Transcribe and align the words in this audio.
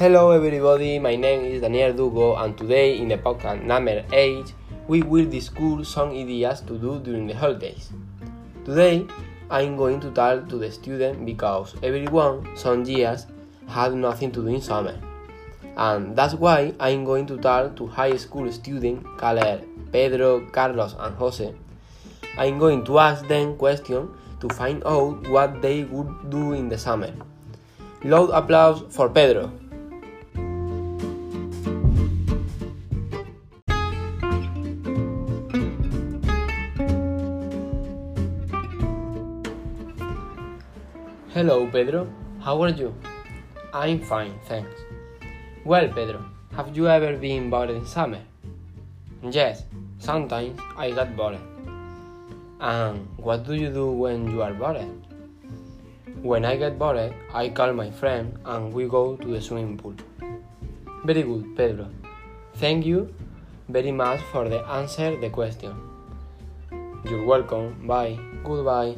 Hello 0.00 0.30
everybody, 0.30 0.98
my 0.98 1.14
name 1.14 1.44
is 1.44 1.60
Daniel 1.60 1.92
Dugo 1.92 2.34
and 2.36 2.56
today 2.56 2.96
in 2.96 3.08
the 3.08 3.18
podcast 3.18 3.62
number 3.62 4.02
8 4.10 4.54
we 4.88 5.02
will 5.02 5.26
discuss 5.28 5.90
some 5.90 6.12
ideas 6.12 6.62
to 6.62 6.78
do 6.78 6.98
during 7.00 7.26
the 7.26 7.34
holidays. 7.34 7.90
Today 8.64 9.06
I'm 9.50 9.76
going 9.76 10.00
to 10.00 10.10
talk 10.12 10.48
to 10.48 10.56
the 10.56 10.72
student 10.72 11.26
because 11.26 11.74
everyone 11.82 12.48
some 12.56 12.82
years 12.86 13.26
had 13.68 13.92
nothing 13.92 14.32
to 14.32 14.40
do 14.40 14.46
in 14.46 14.62
summer. 14.62 14.98
And 15.76 16.16
that's 16.16 16.32
why 16.32 16.72
I'm 16.80 17.04
going 17.04 17.26
to 17.26 17.36
talk 17.36 17.76
to 17.76 17.86
high 17.86 18.16
school 18.16 18.50
students 18.50 19.06
called 19.18 19.66
Pedro, 19.92 20.46
Carlos 20.46 20.96
and 20.98 21.14
Jose. 21.16 21.54
I'm 22.38 22.58
going 22.58 22.86
to 22.86 22.98
ask 23.00 23.28
them 23.28 23.58
questions 23.58 24.08
to 24.40 24.48
find 24.48 24.82
out 24.86 25.28
what 25.28 25.60
they 25.60 25.84
would 25.84 26.30
do 26.30 26.54
in 26.54 26.70
the 26.70 26.78
summer. 26.78 27.12
Loud 28.02 28.30
applause 28.30 28.82
for 28.88 29.10
Pedro. 29.10 29.59
Hello, 41.32 41.64
Pedro. 41.64 42.08
How 42.40 42.60
are 42.60 42.70
you? 42.70 42.92
I'm 43.72 44.00
fine, 44.00 44.32
thanks. 44.46 44.80
Well, 45.64 45.86
Pedro, 45.86 46.24
have 46.56 46.76
you 46.76 46.88
ever 46.88 47.16
been 47.16 47.48
bored 47.50 47.70
in 47.70 47.86
summer? 47.86 48.18
Yes, 49.22 49.62
sometimes 50.00 50.58
I 50.76 50.90
get 50.90 51.14
bored. 51.16 51.38
And 52.60 53.06
what 53.16 53.46
do 53.46 53.54
you 53.54 53.70
do 53.70 53.92
when 53.92 54.28
you 54.28 54.42
are 54.42 54.52
bored? 54.52 54.84
When 56.20 56.44
I 56.44 56.56
get 56.56 56.80
bored, 56.80 57.14
I 57.32 57.48
call 57.50 57.74
my 57.74 57.92
friend 57.92 58.36
and 58.44 58.72
we 58.72 58.88
go 58.88 59.14
to 59.14 59.28
the 59.28 59.40
swimming 59.40 59.78
pool. 59.78 59.94
Very 61.04 61.22
good, 61.22 61.56
Pedro. 61.56 61.90
Thank 62.54 62.84
you 62.84 63.14
very 63.68 63.92
much 63.92 64.20
for 64.32 64.48
the 64.48 64.66
answer 64.66 65.16
the 65.20 65.30
question. 65.30 65.76
You're 67.04 67.24
welcome. 67.24 67.86
Bye. 67.86 68.18
Goodbye. 68.42 68.96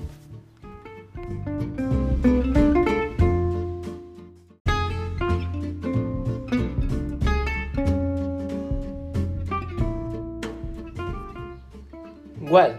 Well, 12.43 12.75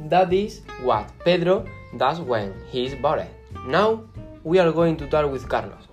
that 0.00 0.30
is 0.34 0.60
what 0.82 1.10
Pedro 1.24 1.64
does 1.96 2.20
when 2.20 2.52
he 2.68 2.84
is 2.84 2.94
bored. 2.94 3.26
Now 3.66 4.04
we 4.44 4.58
are 4.58 4.70
going 4.70 4.98
to 4.98 5.08
talk 5.08 5.32
with 5.32 5.48
Carlos. 5.48 5.88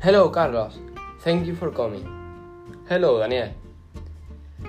Hello, 0.00 0.28
Carlos. 0.28 0.78
Thank 1.22 1.44
you 1.44 1.56
for 1.56 1.72
coming. 1.72 2.06
Hello, 2.88 3.18
Daniel. 3.18 3.52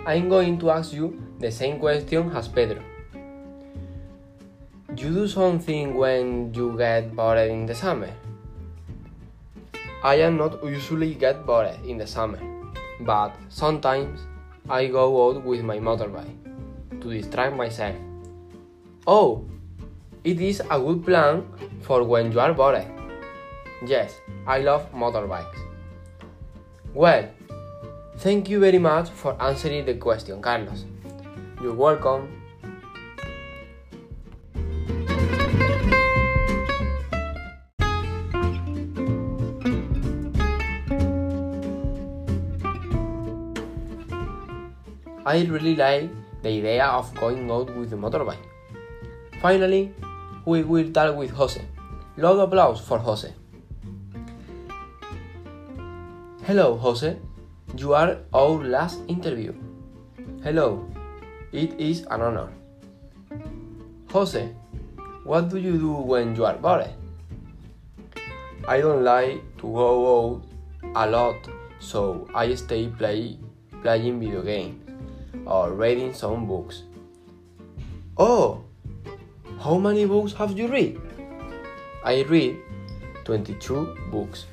I'm 0.08 0.28
going 0.28 0.58
to 0.58 0.72
ask 0.72 0.92
you 0.92 1.22
the 1.38 1.52
same 1.52 1.78
question 1.80 2.32
as 2.32 2.48
Pedro. 2.48 2.82
You 4.98 5.14
do 5.14 5.28
something 5.28 5.94
when 5.94 6.52
you 6.52 6.76
get 6.76 7.16
bored 7.16 7.38
in 7.48 7.68
the 7.68 7.76
summer? 7.76 8.10
I 10.04 10.16
am 10.16 10.38
not 10.38 10.64
usually 10.66 11.14
get 11.14 11.46
bored 11.46 11.78
in 11.86 12.00
the 12.00 12.08
summer, 12.08 12.40
but 13.02 13.36
sometimes 13.50 14.22
I 14.68 14.88
go 14.88 15.30
out 15.30 15.44
with 15.44 15.62
my 15.62 15.78
motorbike 15.78 16.53
to 17.04 17.14
distract 17.14 17.56
myself. 17.56 17.96
Oh, 19.06 19.46
it 20.24 20.40
is 20.40 20.62
a 20.72 20.80
good 20.80 21.06
plan 21.06 21.44
for 21.82 22.04
when 22.04 22.32
you 22.32 22.40
are 22.40 22.54
bored. 22.54 22.86
Yes, 23.86 24.16
I 24.48 24.60
love 24.60 24.90
motorbikes. 24.94 25.60
Well, 26.94 27.30
thank 28.18 28.50
you 28.50 28.60
very 28.62 28.80
much 28.80 29.10
for 29.10 29.36
answering 29.42 29.86
the 29.86 29.96
question, 29.96 30.42
Carlos. 30.42 30.86
You're 31.62 31.76
welcome. 31.76 32.40
I 45.26 45.46
really 45.46 45.76
like 45.76 46.23
the 46.44 46.50
idea 46.50 46.86
of 46.86 47.14
going 47.16 47.50
out 47.50 47.74
with 47.76 47.90
the 47.90 47.96
motorbike. 47.96 48.44
Finally, 49.42 49.94
we 50.46 50.64
will 50.64 50.92
talk 50.92 51.16
with 51.16 51.32
Jose. 51.32 51.62
Loud 52.18 52.40
applause 52.40 52.82
for 52.82 53.00
Jose. 53.00 53.34
Hello, 56.44 56.76
Jose. 56.76 57.18
You 57.78 57.94
are 57.94 58.18
our 58.34 58.64
last 58.76 59.00
interview. 59.08 59.54
Hello. 60.44 60.86
It 61.54 61.80
is 61.80 62.02
an 62.12 62.22
honor. 62.22 62.50
Jose, 64.12 64.54
what 65.24 65.50
do 65.50 65.58
you 65.58 65.78
do 65.78 65.94
when 65.94 66.36
you 66.36 66.46
are 66.46 66.58
bored? 66.58 66.90
I 68.68 68.82
don't 68.82 69.04
like 69.04 69.42
to 69.58 69.62
go 69.64 69.90
out 70.14 70.44
a 70.96 71.10
lot, 71.10 71.36
so 71.80 72.28
I 72.36 72.54
stay 72.56 72.88
play, 72.88 73.38
playing 73.82 74.20
video 74.20 74.42
games 74.42 74.84
or 75.46 75.72
reading 75.72 76.14
some 76.14 76.48
books. 76.48 76.84
Oh, 78.18 78.64
how 79.60 79.78
many 79.78 80.06
books 80.06 80.34
have 80.34 80.58
you 80.58 80.68
read? 80.68 81.00
I 82.04 82.24
read 82.24 82.58
22 83.26 83.98
books. 84.12 84.46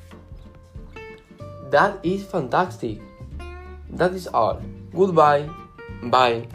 That 1.69 1.99
is 2.03 2.23
fantastic. 2.23 2.99
That 3.89 4.13
is 4.13 4.27
all. 4.27 4.61
Goodbye. 4.93 5.49
Bye. 6.03 6.47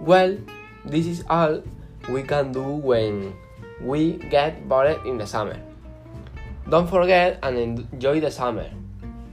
Well, 0.00 0.36
this 0.84 1.06
is 1.06 1.24
all 1.30 1.62
we 2.08 2.22
can 2.22 2.52
do 2.52 2.62
when 2.62 3.34
we 3.80 4.18
get 4.30 4.68
bored 4.68 5.04
in 5.06 5.18
the 5.18 5.26
summer. 5.26 5.58
Don't 6.68 6.88
forget 6.88 7.38
and 7.42 7.58
enjoy 7.58 8.20
the 8.20 8.30
summer. 8.30 8.70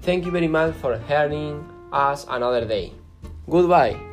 Thank 0.02 0.25
you 0.25 0.31
very 0.31 0.47
much 0.47 0.75
for 0.75 0.97
hearing 1.08 1.63
us 1.94 2.25
another 2.29 2.66
day. 2.66 2.94
Goodbye. 3.50 4.09